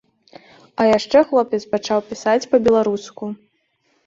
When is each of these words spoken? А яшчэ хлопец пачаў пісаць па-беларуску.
А 0.79 0.87
яшчэ 0.97 1.21
хлопец 1.31 1.61
пачаў 1.75 1.99
пісаць 2.09 2.49
па-беларуску. 2.55 3.23